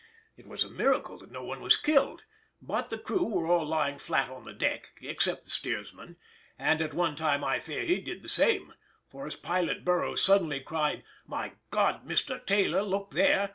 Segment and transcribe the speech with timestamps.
[0.35, 2.23] It was a miracle that no one was killed,
[2.59, 6.17] but the crew were all lying flat on the deck, except the steersman;
[6.57, 8.73] and at one time I fear he did the same,
[9.11, 12.43] for as Pilot Burroughs suddenly cried, "My God, Mr.
[12.43, 13.49] Taylor, look there"!